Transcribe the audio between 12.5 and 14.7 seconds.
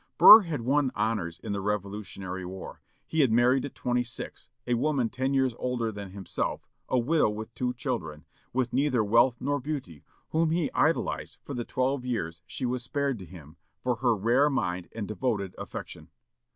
was spared to him, for her rare